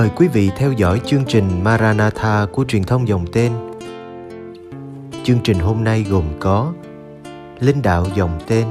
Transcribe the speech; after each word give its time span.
Mời 0.00 0.10
quý 0.16 0.28
vị 0.28 0.50
theo 0.56 0.72
dõi 0.72 1.00
chương 1.06 1.24
trình 1.28 1.64
Maranatha 1.64 2.46
của 2.52 2.64
truyền 2.64 2.84
thông 2.84 3.08
dòng 3.08 3.24
tên. 3.32 3.52
Chương 5.24 5.38
trình 5.44 5.58
hôm 5.58 5.84
nay 5.84 6.06
gồm 6.10 6.24
có 6.38 6.72
Linh 7.58 7.82
đạo 7.82 8.06
dòng 8.16 8.38
tên 8.46 8.66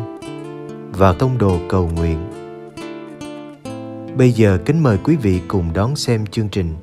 và 0.92 1.14
Tông 1.14 1.38
đồ 1.38 1.58
cầu 1.70 1.90
nguyện. 1.96 2.18
Bây 4.18 4.32
giờ 4.32 4.58
kính 4.66 4.84
mời 4.84 4.98
quý 5.04 5.16
vị 5.16 5.42
cùng 5.48 5.74
đón 5.74 5.96
xem 5.96 6.26
chương 6.26 6.50
trình. 6.50 6.76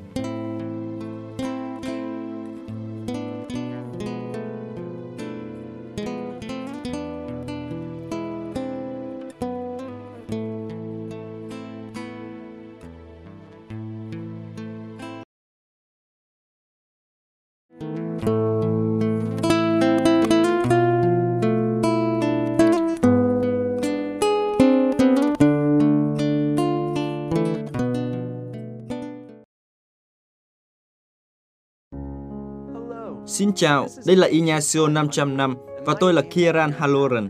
Xin 33.36 33.52
chào, 33.54 33.86
đây 34.06 34.16
là 34.16 34.26
Ignacio 34.26 34.88
500 34.88 35.36
năm 35.36 35.56
và 35.84 35.94
tôi 36.00 36.14
là 36.14 36.22
Kieran 36.22 36.72
Halloran. 36.78 37.28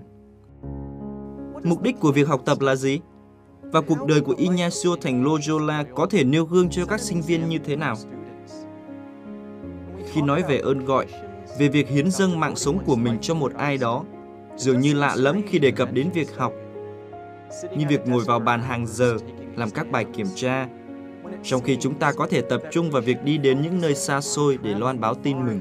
Mục 1.64 1.82
đích 1.82 2.00
của 2.00 2.12
việc 2.12 2.28
học 2.28 2.42
tập 2.44 2.60
là 2.60 2.76
gì? 2.76 3.00
Và 3.62 3.80
cuộc 3.80 4.06
đời 4.08 4.20
của 4.20 4.34
Ignacio 4.38 4.96
thành 5.00 5.24
Loyola 5.24 5.84
có 5.94 6.06
thể 6.06 6.24
nêu 6.24 6.44
gương 6.44 6.70
cho 6.70 6.86
các 6.86 7.00
sinh 7.00 7.22
viên 7.22 7.48
như 7.48 7.58
thế 7.58 7.76
nào? 7.76 7.96
Khi 10.12 10.22
nói 10.22 10.42
về 10.48 10.58
ơn 10.58 10.84
gọi, 10.84 11.06
về 11.58 11.68
việc 11.68 11.88
hiến 11.88 12.10
dâng 12.10 12.40
mạng 12.40 12.56
sống 12.56 12.78
của 12.84 12.96
mình 12.96 13.18
cho 13.20 13.34
một 13.34 13.54
ai 13.54 13.78
đó, 13.78 14.04
dường 14.56 14.80
như 14.80 14.94
lạ 14.94 15.14
lẫm 15.16 15.42
khi 15.48 15.58
đề 15.58 15.70
cập 15.70 15.92
đến 15.92 16.10
việc 16.14 16.36
học, 16.36 16.52
như 17.76 17.84
việc 17.88 18.08
ngồi 18.08 18.24
vào 18.24 18.38
bàn 18.38 18.62
hàng 18.62 18.86
giờ, 18.86 19.16
làm 19.56 19.70
các 19.70 19.90
bài 19.90 20.04
kiểm 20.16 20.26
tra, 20.34 20.68
trong 21.42 21.62
khi 21.62 21.76
chúng 21.80 21.94
ta 21.94 22.12
có 22.12 22.26
thể 22.30 22.40
tập 22.40 22.62
trung 22.70 22.90
vào 22.90 23.02
việc 23.02 23.24
đi 23.24 23.38
đến 23.38 23.62
những 23.62 23.80
nơi 23.80 23.94
xa 23.94 24.20
xôi 24.20 24.58
để 24.62 24.74
loan 24.74 25.00
báo 25.00 25.14
tin 25.14 25.46
mừng. 25.46 25.60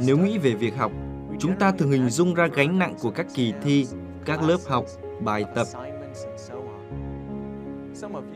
Nếu 0.00 0.18
nghĩ 0.18 0.38
về 0.38 0.54
việc 0.54 0.76
học, 0.76 0.92
chúng 1.38 1.56
ta 1.58 1.72
thường 1.72 1.90
hình 1.90 2.10
dung 2.10 2.34
ra 2.34 2.46
gánh 2.46 2.78
nặng 2.78 2.94
của 3.02 3.10
các 3.10 3.26
kỳ 3.34 3.52
thi, 3.62 3.86
các 4.24 4.42
lớp 4.42 4.58
học, 4.66 4.84
bài 5.20 5.44
tập. 5.54 5.66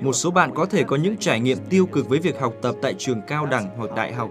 Một 0.00 0.12
số 0.12 0.30
bạn 0.30 0.54
có 0.54 0.66
thể 0.66 0.84
có 0.84 0.96
những 0.96 1.16
trải 1.16 1.41
nghiệm 1.41 1.58
tiêu 1.70 1.86
cực 1.86 2.08
với 2.08 2.19
việc 2.19 2.41
học 2.41 2.54
tập 2.62 2.74
tại 2.82 2.94
trường 2.98 3.20
cao 3.26 3.46
đẳng 3.46 3.64
hoặc 3.76 3.94
đại 3.96 4.12
học. 4.12 4.30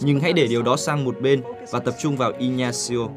Nhưng 0.00 0.20
hãy 0.20 0.32
để 0.32 0.46
điều 0.46 0.62
đó 0.62 0.76
sang 0.76 1.04
một 1.04 1.20
bên 1.20 1.42
và 1.70 1.80
tập 1.80 1.94
trung 2.00 2.16
vào 2.16 2.32
Ignacio. 2.38 3.08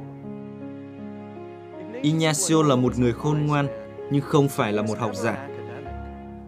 Ignacio 2.02 2.64
là 2.64 2.76
một 2.76 3.00
người 3.00 3.14
khôn 3.14 3.46
ngoan, 3.48 3.68
nhưng 4.12 4.22
không 4.22 4.48
phải 4.48 4.74
là 4.74 4.82
một 4.82 5.00
học 5.00 5.16
giả. 5.16 5.48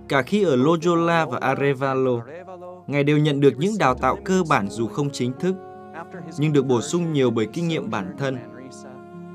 Cả 0.08 0.22
khi 0.22 0.44
ở 0.44 0.56
Loyola 0.56 1.26
và 1.26 1.38
Arevalo, 1.38 2.22
Ngài 2.92 3.04
đều 3.04 3.18
nhận 3.18 3.40
được 3.40 3.54
những 3.58 3.78
đào 3.78 3.96
tạo 3.96 4.18
cơ 4.24 4.44
bản 4.50 4.70
dù 4.70 4.88
không 4.88 5.10
chính 5.10 5.34
thức, 5.40 5.56
nhưng 6.38 6.54
được 6.54 6.66
bổ 6.66 6.82
sung 6.82 7.14
nhiều 7.14 7.32
bởi 7.32 7.48
kinh 7.54 7.68
nghiệm 7.68 7.90
bản 7.90 8.16
thân. 8.18 8.38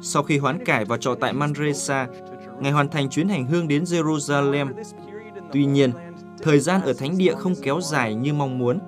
Sau 0.02 0.22
khi 0.22 0.38
hoán 0.38 0.64
cải 0.64 0.84
và 0.84 0.96
trọ 0.96 1.14
tại 1.20 1.32
Manresa, 1.32 2.08
Ngài 2.60 2.72
hoàn 2.72 2.88
thành 2.88 3.10
chuyến 3.10 3.28
hành 3.28 3.46
hương 3.46 3.68
đến 3.68 3.82
Jerusalem. 3.82 4.72
Tuy 5.52 5.64
nhiên, 5.64 5.90
thời 6.42 6.58
gian 6.58 6.80
ở 6.80 6.92
thánh 6.92 7.18
địa 7.18 7.34
không 7.34 7.54
kéo 7.62 7.80
dài 7.80 8.14
như 8.14 8.34
mong 8.34 8.58
muốn 8.58 8.78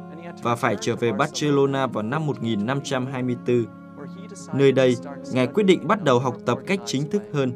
và 0.42 0.56
phải 0.56 0.76
trở 0.80 0.96
về 0.96 1.12
Barcelona 1.12 1.86
vào 1.86 2.02
năm 2.02 2.26
1524. 2.26 3.64
Nơi 4.54 4.72
đây, 4.72 4.96
Ngài 5.32 5.46
quyết 5.46 5.66
định 5.66 5.88
bắt 5.88 6.04
đầu 6.04 6.18
học 6.18 6.36
tập 6.46 6.58
cách 6.66 6.80
chính 6.86 7.10
thức 7.10 7.22
hơn. 7.32 7.52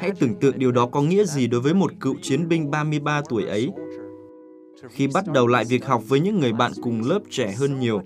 Hãy 0.00 0.10
tưởng 0.18 0.34
tượng 0.34 0.58
điều 0.58 0.72
đó 0.72 0.86
có 0.86 1.02
nghĩa 1.02 1.24
gì 1.24 1.46
đối 1.46 1.60
với 1.60 1.74
một 1.74 1.92
cựu 2.00 2.14
chiến 2.22 2.48
binh 2.48 2.70
33 2.70 3.22
tuổi 3.28 3.44
ấy 3.44 3.70
khi 4.88 5.08
bắt 5.14 5.24
đầu 5.34 5.46
lại 5.46 5.64
việc 5.68 5.86
học 5.86 6.02
với 6.08 6.20
những 6.20 6.40
người 6.40 6.52
bạn 6.52 6.72
cùng 6.82 7.00
lớp 7.04 7.20
trẻ 7.30 7.52
hơn 7.52 7.80
nhiều. 7.80 8.02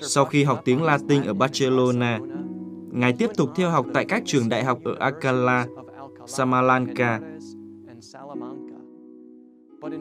Sau 0.00 0.24
khi 0.24 0.44
học 0.44 0.62
tiếng 0.64 0.82
Latin 0.82 1.22
ở 1.22 1.34
Barcelona, 1.34 2.20
Ngài 2.90 3.12
tiếp 3.12 3.30
tục 3.36 3.50
theo 3.56 3.70
học 3.70 3.86
tại 3.94 4.04
các 4.04 4.22
trường 4.26 4.48
đại 4.48 4.64
học 4.64 4.78
ở 4.84 4.94
Alcalá, 4.98 5.66
Salamanca. 6.26 7.20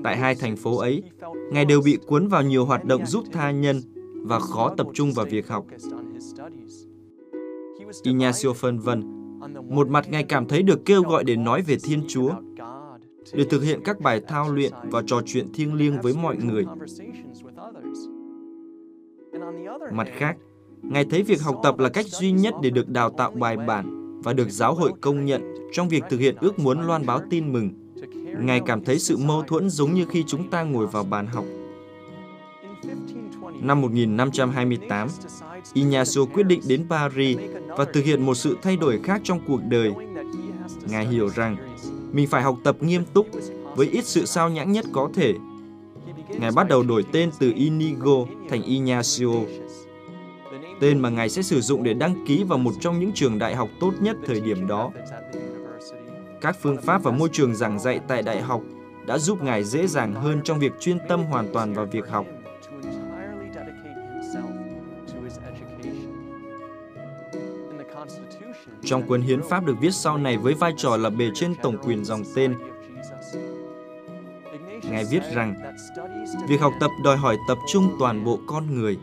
Tại 0.03 0.17
hai 0.17 0.35
thành 0.35 0.55
phố 0.55 0.77
ấy, 0.77 1.03
Ngài 1.51 1.65
đều 1.65 1.81
bị 1.81 1.97
cuốn 2.07 2.27
vào 2.27 2.43
nhiều 2.43 2.65
hoạt 2.65 2.85
động 2.85 3.05
giúp 3.05 3.23
tha 3.31 3.51
nhân 3.51 3.81
và 4.23 4.39
khó 4.39 4.73
tập 4.77 4.87
trung 4.93 5.13
vào 5.13 5.25
việc 5.25 5.47
học. 5.47 5.65
Ignacio 8.03 8.53
phân 8.53 8.79
vân, 8.79 9.03
một 9.69 9.89
mặt 9.89 10.09
Ngài 10.09 10.23
cảm 10.23 10.45
thấy 10.45 10.63
được 10.63 10.85
kêu 10.85 11.01
gọi 11.01 11.23
để 11.23 11.35
nói 11.35 11.61
về 11.61 11.77
Thiên 11.83 12.03
Chúa, 12.07 12.31
để 13.33 13.43
thực 13.49 13.63
hiện 13.63 13.79
các 13.85 13.99
bài 13.99 14.21
thao 14.27 14.53
luyện 14.53 14.71
và 14.83 15.01
trò 15.07 15.21
chuyện 15.25 15.53
thiêng 15.53 15.73
liêng 15.73 16.01
với 16.01 16.13
mọi 16.13 16.37
người. 16.37 16.65
Mặt 19.91 20.07
khác, 20.17 20.37
Ngài 20.81 21.05
thấy 21.05 21.23
việc 21.23 21.41
học 21.41 21.59
tập 21.63 21.79
là 21.79 21.89
cách 21.89 22.05
duy 22.05 22.31
nhất 22.31 22.53
để 22.61 22.69
được 22.69 22.89
đào 22.89 23.09
tạo 23.09 23.31
bài 23.31 23.57
bản 23.57 24.21
và 24.23 24.33
được 24.33 24.49
giáo 24.49 24.73
hội 24.73 24.91
công 25.01 25.25
nhận 25.25 25.55
trong 25.71 25.89
việc 25.89 26.03
thực 26.09 26.19
hiện 26.19 26.35
ước 26.39 26.59
muốn 26.59 26.81
loan 26.81 27.05
báo 27.05 27.21
tin 27.29 27.53
mừng. 27.53 27.69
Ngài 28.39 28.61
cảm 28.65 28.83
thấy 28.83 28.99
sự 28.99 29.17
mâu 29.17 29.41
thuẫn 29.41 29.69
giống 29.69 29.93
như 29.93 30.05
khi 30.05 30.23
chúng 30.27 30.49
ta 30.49 30.63
ngồi 30.63 30.87
vào 30.87 31.03
bàn 31.03 31.27
học. 31.27 31.45
Năm 33.61 33.81
1528, 33.81 35.07
Ignacio 35.73 36.25
quyết 36.33 36.43
định 36.43 36.61
đến 36.67 36.85
Paris 36.89 37.37
và 37.67 37.85
thực 37.85 38.05
hiện 38.05 38.25
một 38.25 38.35
sự 38.35 38.57
thay 38.61 38.77
đổi 38.77 38.99
khác 39.03 39.21
trong 39.23 39.39
cuộc 39.47 39.61
đời. 39.69 39.91
Ngài 40.89 41.07
hiểu 41.07 41.29
rằng 41.29 41.76
mình 42.11 42.27
phải 42.27 42.43
học 42.43 42.57
tập 42.63 42.83
nghiêm 42.83 43.03
túc 43.13 43.27
với 43.75 43.87
ít 43.87 44.05
sự 44.05 44.25
sao 44.25 44.49
nhãng 44.49 44.71
nhất 44.71 44.85
có 44.91 45.09
thể. 45.13 45.33
Ngài 46.29 46.51
bắt 46.51 46.67
đầu 46.69 46.83
đổi 46.83 47.05
tên 47.11 47.31
từ 47.39 47.53
Inigo 47.55 48.25
thành 48.49 48.63
Ignacio, 48.63 49.27
tên 50.79 50.99
mà 50.99 51.09
Ngài 51.09 51.29
sẽ 51.29 51.41
sử 51.41 51.61
dụng 51.61 51.83
để 51.83 51.93
đăng 51.93 52.25
ký 52.27 52.43
vào 52.43 52.57
một 52.59 52.73
trong 52.79 52.99
những 52.99 53.11
trường 53.15 53.39
đại 53.39 53.55
học 53.55 53.69
tốt 53.79 53.91
nhất 53.99 54.17
thời 54.25 54.39
điểm 54.41 54.67
đó. 54.67 54.91
Các 56.41 56.57
phương 56.61 56.77
pháp 56.81 57.03
và 57.03 57.11
môi 57.11 57.29
trường 57.31 57.55
giảng 57.55 57.79
dạy 57.79 57.99
tại 58.07 58.21
đại 58.21 58.41
học 58.41 58.61
đã 59.05 59.17
giúp 59.17 59.43
Ngài 59.43 59.63
dễ 59.63 59.87
dàng 59.87 60.13
hơn 60.13 60.41
trong 60.43 60.59
việc 60.59 60.71
chuyên 60.79 60.97
tâm 61.09 61.23
hoàn 61.23 61.53
toàn 61.53 61.73
vào 61.73 61.85
việc 61.85 62.09
học. 62.09 62.25
Trong 68.87 69.07
cuốn 69.07 69.21
hiến 69.21 69.41
pháp 69.43 69.65
được 69.65 69.75
viết 69.79 69.93
sau 69.93 70.17
này 70.17 70.37
với 70.37 70.53
vai 70.53 70.73
trò 70.77 70.97
là 70.97 71.09
bề 71.09 71.29
trên 71.33 71.55
tổng 71.61 71.77
quyền 71.83 72.05
dòng 72.05 72.23
tên, 72.35 72.55
Ngài 74.89 75.05
viết 75.05 75.21
rằng, 75.33 75.55
việc 76.47 76.61
học 76.61 76.73
tập 76.79 76.91
đòi 77.03 77.17
hỏi 77.17 77.37
tập 77.47 77.57
trung 77.67 77.95
toàn 77.99 78.23
bộ 78.23 78.39
con 78.47 78.75
người. 78.75 78.97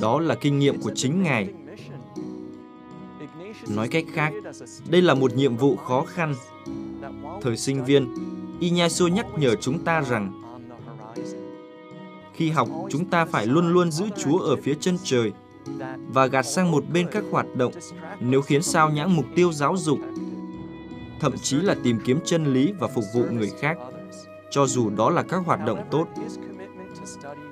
Đó 0.00 0.20
là 0.20 0.34
kinh 0.34 0.58
nghiệm 0.58 0.80
của 0.80 0.90
chính 0.94 1.22
Ngài. 1.22 1.48
Nói 3.68 3.88
cách 3.88 4.04
khác, 4.12 4.32
đây 4.88 5.02
là 5.02 5.14
một 5.14 5.34
nhiệm 5.34 5.56
vụ 5.56 5.76
khó 5.76 6.04
khăn. 6.06 6.34
Thời 7.42 7.56
sinh 7.56 7.84
viên, 7.84 8.14
Ignacio 8.60 9.06
nhắc 9.06 9.26
nhở 9.38 9.54
chúng 9.54 9.84
ta 9.84 10.02
rằng 10.02 10.42
khi 12.34 12.50
học, 12.50 12.68
chúng 12.90 13.04
ta 13.04 13.24
phải 13.24 13.46
luôn 13.46 13.72
luôn 13.72 13.90
giữ 13.90 14.04
Chúa 14.16 14.38
ở 14.38 14.56
phía 14.56 14.74
chân 14.80 14.98
trời 15.04 15.32
và 16.08 16.26
gạt 16.26 16.42
sang 16.42 16.70
một 16.70 16.84
bên 16.92 17.06
các 17.12 17.24
hoạt 17.30 17.46
động 17.54 17.72
nếu 18.20 18.42
khiến 18.42 18.62
sao 18.62 18.90
nhãng 18.90 19.16
mục 19.16 19.24
tiêu 19.36 19.52
giáo 19.52 19.76
dục, 19.76 19.98
thậm 21.20 21.38
chí 21.42 21.56
là 21.56 21.76
tìm 21.82 21.98
kiếm 22.04 22.18
chân 22.24 22.52
lý 22.52 22.72
và 22.78 22.88
phục 22.88 23.04
vụ 23.14 23.24
người 23.30 23.50
khác, 23.60 23.78
cho 24.50 24.66
dù 24.66 24.90
đó 24.90 25.10
là 25.10 25.22
các 25.22 25.42
hoạt 25.46 25.64
động 25.66 25.88
tốt. 25.90 26.06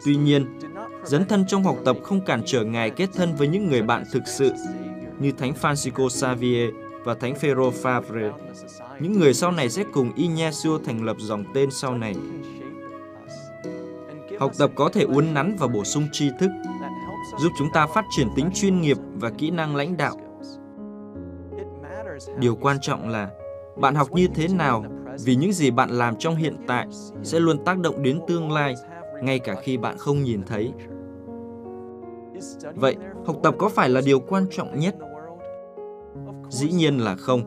Tuy 0.04 0.16
nhiên, 0.16 0.58
dấn 1.04 1.26
thân 1.26 1.44
trong 1.48 1.64
học 1.64 1.76
tập 1.84 1.96
không 2.02 2.20
cản 2.20 2.42
trở 2.46 2.64
Ngài 2.64 2.90
kết 2.90 3.08
thân 3.14 3.34
với 3.34 3.48
những 3.48 3.68
người 3.68 3.82
bạn 3.82 4.04
thực 4.12 4.22
sự 4.26 4.52
như 5.18 5.32
Thánh 5.32 5.52
Francisco 5.60 6.08
Xavier 6.08 6.70
và 7.04 7.14
Thánh 7.14 7.34
Phêrô 7.34 7.72
Favre, 7.82 8.32
những 9.00 9.18
người 9.18 9.34
sau 9.34 9.52
này 9.52 9.70
sẽ 9.70 9.84
cùng 9.92 10.12
Ignacio 10.14 10.78
thành 10.84 11.04
lập 11.04 11.16
dòng 11.20 11.44
tên 11.54 11.70
sau 11.70 11.94
này. 11.94 12.14
Học 14.40 14.52
tập 14.58 14.70
có 14.74 14.88
thể 14.88 15.02
uốn 15.02 15.34
nắn 15.34 15.56
và 15.58 15.66
bổ 15.66 15.84
sung 15.84 16.08
tri 16.12 16.30
thức, 16.40 16.50
giúp 17.38 17.52
chúng 17.58 17.68
ta 17.72 17.86
phát 17.86 18.04
triển 18.10 18.28
tính 18.36 18.50
chuyên 18.54 18.80
nghiệp 18.80 18.96
và 19.14 19.30
kỹ 19.30 19.50
năng 19.50 19.76
lãnh 19.76 19.96
đạo. 19.96 20.16
Điều 22.38 22.56
quan 22.56 22.76
trọng 22.80 23.08
là 23.08 23.30
bạn 23.76 23.94
học 23.94 24.08
như 24.12 24.28
thế 24.34 24.48
nào 24.48 24.84
vì 25.24 25.34
những 25.36 25.52
gì 25.52 25.70
bạn 25.70 25.90
làm 25.90 26.16
trong 26.16 26.36
hiện 26.36 26.56
tại 26.66 26.86
sẽ 27.22 27.40
luôn 27.40 27.64
tác 27.64 27.78
động 27.78 28.02
đến 28.02 28.20
tương 28.26 28.52
lai 28.52 28.74
ngay 29.22 29.38
cả 29.38 29.54
khi 29.62 29.76
bạn 29.76 29.98
không 29.98 30.22
nhìn 30.22 30.42
thấy. 30.46 30.72
Vậy, 32.74 32.96
học 33.26 33.36
tập 33.42 33.54
có 33.58 33.68
phải 33.68 33.88
là 33.88 34.00
điều 34.00 34.20
quan 34.20 34.46
trọng 34.50 34.78
nhất? 34.78 34.96
Dĩ 36.48 36.72
nhiên 36.72 36.98
là 36.98 37.16
không. 37.16 37.42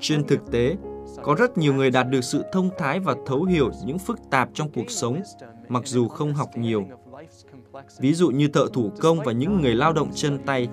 Trên 0.00 0.26
thực 0.26 0.50
tế, 0.50 0.76
có 1.22 1.34
rất 1.34 1.58
nhiều 1.58 1.74
người 1.74 1.90
đạt 1.90 2.06
được 2.10 2.24
sự 2.24 2.44
thông 2.52 2.70
thái 2.78 3.00
và 3.00 3.14
thấu 3.26 3.44
hiểu 3.44 3.70
những 3.84 3.98
phức 3.98 4.18
tạp 4.30 4.48
trong 4.54 4.70
cuộc 4.74 4.90
sống, 4.90 5.20
mặc 5.68 5.82
dù 5.86 6.08
không 6.08 6.34
học 6.34 6.48
nhiều. 6.56 6.86
Ví 7.98 8.14
dụ 8.14 8.30
như 8.30 8.48
thợ 8.48 8.66
thủ 8.72 8.92
công 9.00 9.20
và 9.24 9.32
những 9.32 9.60
người 9.60 9.74
lao 9.74 9.92
động 9.92 10.10
chân 10.14 10.38
tay. 10.46 10.68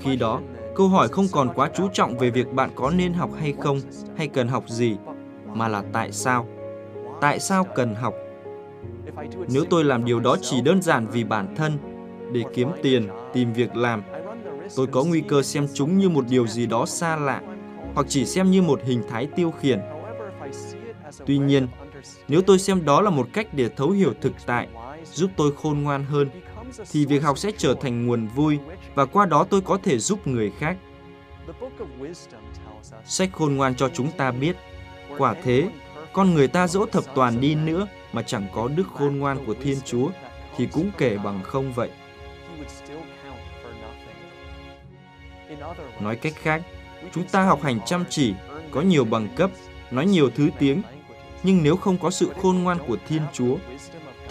Khi 0.00 0.16
đó, 0.16 0.40
câu 0.74 0.88
hỏi 0.88 1.08
không 1.08 1.26
còn 1.32 1.48
quá 1.54 1.70
chú 1.76 1.88
trọng 1.92 2.18
về 2.18 2.30
việc 2.30 2.52
bạn 2.52 2.70
có 2.74 2.90
nên 2.90 3.12
học 3.12 3.30
hay 3.40 3.54
không, 3.60 3.80
hay 4.16 4.28
cần 4.28 4.48
học 4.48 4.68
gì, 4.68 4.96
mà 5.54 5.68
là 5.68 5.82
tại 5.92 6.12
sao. 6.12 6.46
Tại 7.20 7.40
sao 7.40 7.64
cần 7.64 7.94
học? 7.94 8.14
Nếu 9.48 9.64
tôi 9.70 9.84
làm 9.84 10.04
điều 10.04 10.20
đó 10.20 10.36
chỉ 10.42 10.60
đơn 10.60 10.82
giản 10.82 11.06
vì 11.06 11.24
bản 11.24 11.54
thân, 11.56 11.78
để 12.32 12.42
kiếm 12.54 12.68
tiền, 12.82 13.08
tìm 13.32 13.52
việc 13.52 13.76
làm, 13.76 14.02
tôi 14.76 14.86
có 14.86 15.04
nguy 15.04 15.20
cơ 15.20 15.42
xem 15.42 15.66
chúng 15.74 15.98
như 15.98 16.08
một 16.08 16.24
điều 16.28 16.46
gì 16.46 16.66
đó 16.66 16.86
xa 16.86 17.16
lạ 17.16 17.42
hoặc 17.94 18.06
chỉ 18.08 18.24
xem 18.24 18.50
như 18.50 18.62
một 18.62 18.80
hình 18.84 19.02
thái 19.08 19.26
tiêu 19.26 19.50
khiển. 19.50 19.80
Tuy 21.26 21.38
nhiên, 21.38 21.68
nếu 22.28 22.42
tôi 22.42 22.58
xem 22.58 22.84
đó 22.84 23.00
là 23.00 23.10
một 23.10 23.26
cách 23.32 23.54
để 23.54 23.68
thấu 23.76 23.90
hiểu 23.90 24.12
thực 24.20 24.32
tại, 24.46 24.68
giúp 25.12 25.30
tôi 25.36 25.52
khôn 25.56 25.82
ngoan 25.82 26.04
hơn, 26.04 26.30
thì 26.90 27.06
việc 27.06 27.22
học 27.22 27.38
sẽ 27.38 27.50
trở 27.58 27.74
thành 27.80 28.06
nguồn 28.06 28.26
vui 28.26 28.58
và 28.94 29.04
qua 29.06 29.26
đó 29.26 29.46
tôi 29.50 29.60
có 29.60 29.78
thể 29.82 29.98
giúp 29.98 30.26
người 30.26 30.52
khác. 30.58 30.76
Sách 33.04 33.30
khôn 33.32 33.56
ngoan 33.56 33.74
cho 33.74 33.88
chúng 33.88 34.12
ta 34.12 34.30
biết, 34.30 34.56
quả 35.18 35.34
thế, 35.42 35.68
con 36.12 36.34
người 36.34 36.48
ta 36.48 36.68
dỗ 36.68 36.86
thập 36.86 37.04
toàn 37.14 37.40
đi 37.40 37.54
nữa 37.54 37.86
mà 38.12 38.22
chẳng 38.22 38.46
có 38.54 38.68
đức 38.68 38.86
khôn 38.94 39.16
ngoan 39.16 39.46
của 39.46 39.54
Thiên 39.62 39.78
Chúa 39.84 40.08
thì 40.56 40.66
cũng 40.66 40.90
kể 40.98 41.18
bằng 41.18 41.42
không 41.42 41.72
vậy. 41.72 41.90
Nói 46.00 46.16
cách 46.16 46.34
khác, 46.36 46.62
chúng 47.12 47.24
ta 47.24 47.42
học 47.42 47.62
hành 47.62 47.80
chăm 47.86 48.04
chỉ, 48.10 48.34
có 48.70 48.80
nhiều 48.80 49.04
bằng 49.04 49.28
cấp, 49.36 49.50
nói 49.90 50.06
nhiều 50.06 50.30
thứ 50.30 50.48
tiếng, 50.58 50.82
nhưng 51.46 51.62
nếu 51.62 51.76
không 51.76 51.98
có 51.98 52.10
sự 52.10 52.30
khôn 52.42 52.58
ngoan 52.58 52.78
của 52.86 52.96
Thiên 53.08 53.22
Chúa, 53.32 53.56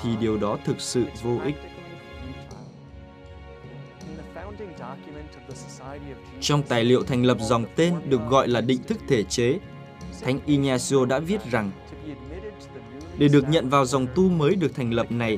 thì 0.01 0.09
điều 0.21 0.37
đó 0.37 0.57
thực 0.65 0.81
sự 0.81 1.05
vô 1.23 1.37
ích. 1.43 1.55
Trong 6.41 6.63
tài 6.63 6.83
liệu 6.83 7.03
thành 7.03 7.25
lập 7.25 7.37
dòng 7.41 7.65
tên 7.75 7.93
được 8.09 8.21
gọi 8.29 8.47
là 8.47 8.61
định 8.61 8.83
thức 8.87 8.97
thể 9.07 9.23
chế, 9.23 9.59
Thánh 10.21 10.39
Ignacio 10.45 11.05
đã 11.05 11.19
viết 11.19 11.51
rằng 11.51 11.71
để 13.17 13.27
được 13.27 13.49
nhận 13.49 13.69
vào 13.69 13.85
dòng 13.85 14.07
tu 14.15 14.29
mới 14.29 14.55
được 14.55 14.75
thành 14.75 14.93
lập 14.93 15.11
này, 15.11 15.37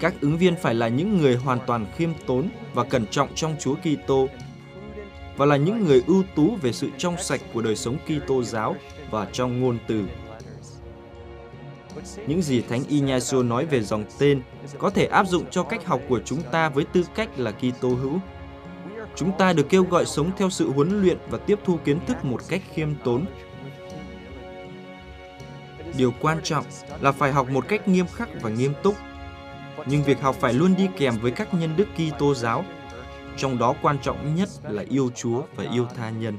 các 0.00 0.14
ứng 0.20 0.38
viên 0.38 0.56
phải 0.56 0.74
là 0.74 0.88
những 0.88 1.18
người 1.18 1.36
hoàn 1.36 1.58
toàn 1.66 1.86
khiêm 1.96 2.10
tốn 2.26 2.48
và 2.74 2.84
cẩn 2.84 3.06
trọng 3.06 3.34
trong 3.34 3.56
Chúa 3.60 3.74
Kitô 3.74 4.28
và 5.36 5.46
là 5.46 5.56
những 5.56 5.84
người 5.84 6.02
ưu 6.06 6.22
tú 6.34 6.56
về 6.62 6.72
sự 6.72 6.90
trong 6.98 7.16
sạch 7.18 7.40
của 7.52 7.62
đời 7.62 7.76
sống 7.76 7.96
Kitô 8.06 8.42
giáo 8.42 8.76
và 9.10 9.28
trong 9.32 9.60
ngôn 9.60 9.78
từ. 9.86 10.04
Những 12.26 12.42
gì 12.42 12.62
Thánh 12.68 12.84
Ignacio 12.88 13.42
nói 13.42 13.66
về 13.66 13.82
dòng 13.82 14.04
tên 14.18 14.42
có 14.78 14.90
thể 14.90 15.06
áp 15.06 15.26
dụng 15.26 15.44
cho 15.50 15.62
cách 15.62 15.86
học 15.86 16.00
của 16.08 16.20
chúng 16.24 16.42
ta 16.42 16.68
với 16.68 16.84
tư 16.84 17.04
cách 17.14 17.38
là 17.38 17.52
Kitô 17.52 17.88
hữu. 17.88 18.18
Chúng 19.16 19.32
ta 19.38 19.52
được 19.52 19.68
kêu 19.68 19.84
gọi 19.84 20.06
sống 20.06 20.30
theo 20.36 20.50
sự 20.50 20.70
huấn 20.70 21.02
luyện 21.02 21.18
và 21.30 21.38
tiếp 21.38 21.58
thu 21.64 21.78
kiến 21.84 21.98
thức 22.06 22.24
một 22.24 22.40
cách 22.48 22.62
khiêm 22.74 22.88
tốn. 23.04 23.24
Điều 25.98 26.12
quan 26.20 26.38
trọng 26.42 26.64
là 27.00 27.12
phải 27.12 27.32
học 27.32 27.50
một 27.50 27.68
cách 27.68 27.88
nghiêm 27.88 28.06
khắc 28.06 28.28
và 28.42 28.50
nghiêm 28.50 28.72
túc. 28.82 28.94
Nhưng 29.86 30.02
việc 30.02 30.20
học 30.20 30.36
phải 30.40 30.52
luôn 30.52 30.74
đi 30.76 30.88
kèm 30.96 31.14
với 31.22 31.30
các 31.30 31.54
nhân 31.54 31.74
đức 31.76 31.88
Kitô 31.94 32.34
giáo, 32.34 32.64
trong 33.36 33.58
đó 33.58 33.74
quan 33.82 33.98
trọng 34.02 34.34
nhất 34.34 34.48
là 34.62 34.84
yêu 34.88 35.10
Chúa 35.14 35.42
và 35.56 35.64
yêu 35.72 35.86
tha 35.96 36.10
nhân. 36.10 36.38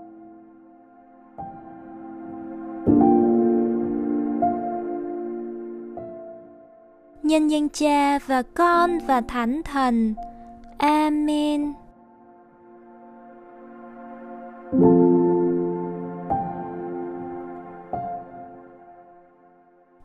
Nhân 7.31 7.47
danh 7.47 7.69
Cha 7.69 8.19
và 8.19 8.41
Con 8.41 8.99
và 9.07 9.21
Thánh 9.21 9.61
Thần. 9.65 10.13
Amen. 10.77 11.73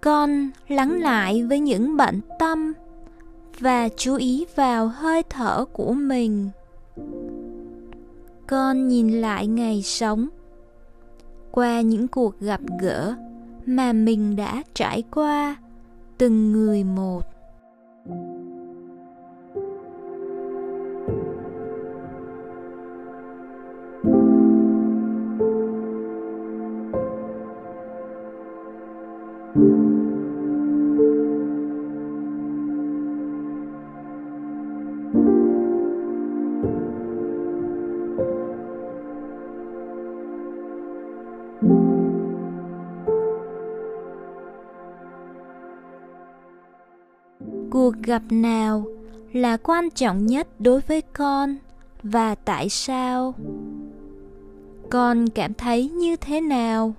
Con 0.01 0.51
lắng 0.69 1.01
lại 1.01 1.43
với 1.43 1.61
những 1.61 1.97
bệnh 1.97 2.21
tâm 2.39 2.73
và 3.61 3.89
chú 3.97 4.17
ý 4.17 4.47
vào 4.55 4.89
hơi 4.89 5.23
thở 5.31 5.65
của 5.73 5.93
mình 5.93 6.51
con 8.47 8.89
nhìn 8.89 9.21
lại 9.21 9.47
ngày 9.47 9.83
sống 9.83 10.29
qua 11.51 11.81
những 11.81 12.09
cuộc 12.09 12.41
gặp 12.41 12.61
gỡ 12.81 13.15
mà 13.67 13.93
mình 13.93 14.37
đã 14.37 14.63
trải 14.75 15.03
qua 15.11 15.57
từng 16.19 16.53
người 16.53 16.85
một. 16.85 17.36
Gặp 48.07 48.23
nào 48.31 48.85
là 49.33 49.57
quan 49.57 49.91
trọng 49.91 50.27
nhất 50.27 50.49
đối 50.59 50.81
với 50.81 51.03
con 51.03 51.57
và 52.03 52.35
tại 52.35 52.69
sao? 52.69 53.35
Con 54.91 55.29
cảm 55.29 55.55
thấy 55.55 55.89
như 55.89 56.17
thế 56.17 56.41
nào? 56.41 56.95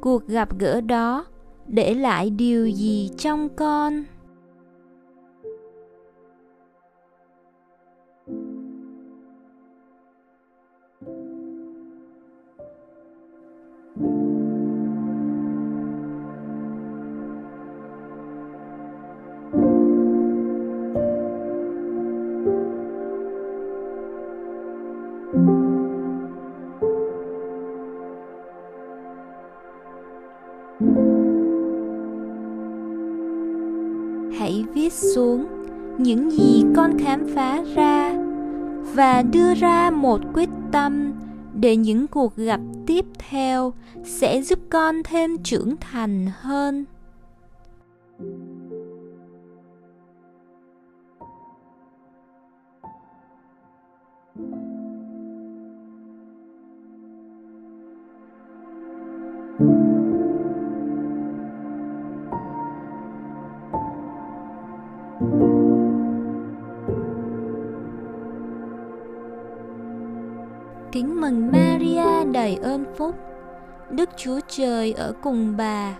Cuộc 0.00 0.26
gặp 0.26 0.58
gỡ 0.58 0.80
đó 0.80 1.24
để 1.66 1.94
lại 1.94 2.30
điều 2.30 2.66
gì 2.66 3.10
trong 3.18 3.48
con? 3.48 4.04
xuống, 35.14 35.46
những 35.98 36.30
gì 36.30 36.64
con 36.76 36.98
khám 36.98 37.26
phá 37.34 37.62
ra, 37.74 38.14
và 38.94 39.22
đưa 39.22 39.54
ra 39.54 39.90
một 39.90 40.20
quyết 40.34 40.48
tâm 40.72 41.12
để 41.54 41.76
những 41.76 42.06
cuộc 42.06 42.36
gặp 42.36 42.60
tiếp 42.86 43.04
theo 43.30 43.72
sẽ 44.04 44.42
giúp 44.42 44.58
con 44.70 45.02
thêm 45.04 45.38
trưởng 45.42 45.76
thành 45.76 46.26
hơn. 46.40 46.84
thank 59.58 59.70
you 59.70 59.89
mừng 71.20 71.52
Maria 71.52 72.24
đầy 72.32 72.56
ơn 72.56 72.84
phúc, 72.96 73.14
Đức 73.90 74.08
Chúa 74.16 74.40
Trời 74.48 74.92
ở 74.92 75.14
cùng 75.22 75.56
bà. 75.56 75.96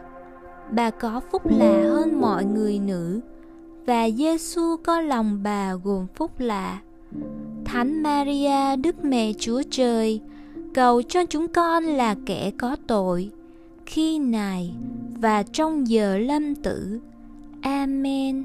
Bà 0.70 0.90
có 0.90 1.20
phúc 1.30 1.42
lạ 1.44 1.82
hơn 1.88 2.20
mọi 2.20 2.44
người 2.44 2.78
nữ, 2.78 3.20
và 3.86 4.10
Giêsu 4.10 4.76
có 4.84 5.00
lòng 5.00 5.40
bà 5.42 5.74
gồm 5.74 6.06
phúc 6.14 6.30
lạ. 6.38 6.78
Thánh 7.64 8.02
Maria, 8.02 8.76
Đức 8.76 9.04
Mẹ 9.04 9.32
Chúa 9.38 9.62
Trời, 9.70 10.20
cầu 10.74 11.02
cho 11.02 11.24
chúng 11.24 11.48
con 11.48 11.84
là 11.84 12.14
kẻ 12.26 12.50
có 12.58 12.76
tội, 12.86 13.30
khi 13.86 14.18
này 14.18 14.74
và 15.20 15.42
trong 15.42 15.88
giờ 15.88 16.18
lâm 16.18 16.54
tử. 16.54 17.00
Amen. 17.62 18.44